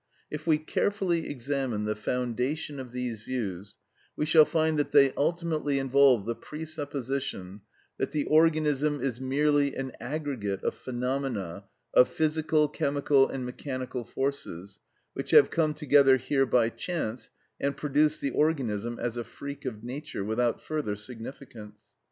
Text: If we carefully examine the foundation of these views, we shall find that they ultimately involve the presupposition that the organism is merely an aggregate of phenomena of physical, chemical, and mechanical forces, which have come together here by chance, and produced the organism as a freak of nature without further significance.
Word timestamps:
If 0.31 0.47
we 0.47 0.57
carefully 0.57 1.29
examine 1.29 1.83
the 1.85 1.93
foundation 1.93 2.79
of 2.79 2.91
these 2.91 3.21
views, 3.21 3.77
we 4.15 4.25
shall 4.25 4.45
find 4.45 4.79
that 4.79 4.91
they 4.91 5.13
ultimately 5.13 5.77
involve 5.77 6.25
the 6.25 6.33
presupposition 6.33 7.61
that 7.99 8.11
the 8.11 8.23
organism 8.25 8.99
is 8.99 9.21
merely 9.21 9.75
an 9.75 9.91
aggregate 9.99 10.63
of 10.63 10.73
phenomena 10.73 11.65
of 11.93 12.09
physical, 12.09 12.67
chemical, 12.67 13.29
and 13.29 13.45
mechanical 13.45 14.03
forces, 14.03 14.79
which 15.13 15.29
have 15.29 15.51
come 15.51 15.75
together 15.75 16.17
here 16.17 16.47
by 16.47 16.69
chance, 16.69 17.29
and 17.59 17.77
produced 17.77 18.21
the 18.21 18.31
organism 18.31 18.97
as 18.97 19.17
a 19.17 19.23
freak 19.23 19.65
of 19.65 19.83
nature 19.83 20.23
without 20.23 20.63
further 20.63 20.95
significance. 20.95 21.79